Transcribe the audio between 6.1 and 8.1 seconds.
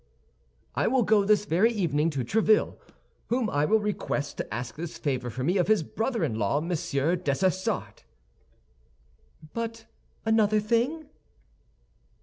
in law, Monsieur Dessessart."